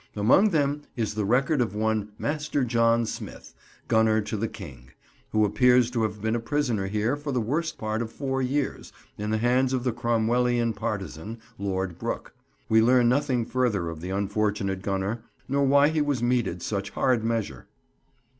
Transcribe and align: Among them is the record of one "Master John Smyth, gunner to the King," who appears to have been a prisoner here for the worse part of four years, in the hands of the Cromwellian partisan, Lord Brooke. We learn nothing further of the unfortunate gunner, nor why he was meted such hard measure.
Among 0.15 0.49
them 0.49 0.81
is 0.95 1.13
the 1.13 1.25
record 1.25 1.61
of 1.61 1.75
one 1.75 2.13
"Master 2.17 2.63
John 2.63 3.05
Smyth, 3.05 3.53
gunner 3.87 4.19
to 4.21 4.35
the 4.35 4.47
King," 4.47 4.89
who 5.31 5.45
appears 5.45 5.91
to 5.91 6.01
have 6.01 6.23
been 6.23 6.35
a 6.35 6.39
prisoner 6.39 6.87
here 6.87 7.15
for 7.15 7.31
the 7.31 7.39
worse 7.39 7.71
part 7.71 8.01
of 8.01 8.11
four 8.11 8.41
years, 8.41 8.91
in 9.19 9.29
the 9.29 9.37
hands 9.37 9.73
of 9.73 9.83
the 9.83 9.93
Cromwellian 9.93 10.73
partisan, 10.73 11.37
Lord 11.59 11.99
Brooke. 11.99 12.33
We 12.67 12.81
learn 12.81 13.09
nothing 13.09 13.45
further 13.45 13.89
of 13.89 14.01
the 14.01 14.09
unfortunate 14.09 14.81
gunner, 14.81 15.21
nor 15.47 15.67
why 15.67 15.89
he 15.89 16.01
was 16.01 16.23
meted 16.23 16.63
such 16.63 16.89
hard 16.89 17.23
measure. 17.23 17.67